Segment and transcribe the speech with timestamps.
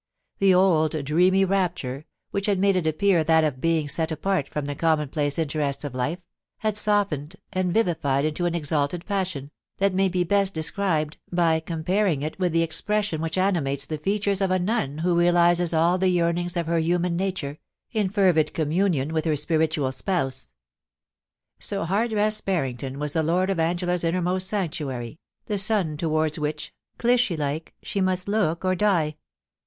[0.39, 1.29] The old TOM DUNGIE GOSSIPS.
[1.29, 4.65] 273 dreamy rapture, which had made it appear that of a being set apart from
[4.65, 6.17] the commonplace interests of life,
[6.57, 11.59] had softened and vivified into an exalted passion, that may be best de scribed by
[11.59, 15.99] comparing it with the expression which animates the features of a nun who realises all
[15.99, 17.59] the yearnings of her human nature,
[17.91, 20.47] in fervid communion with her spiritual spouse.
[21.59, 26.73] So Hardress Barrington was the lord of Angela's inner most sanctuary, the sun towards which,
[26.97, 29.17] Clytie like, she must look or die.